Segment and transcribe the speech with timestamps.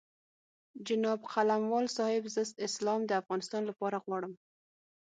[0.87, 4.33] جناب قلموال صاحب زه اسلام د افغانستان لپاره غواړم.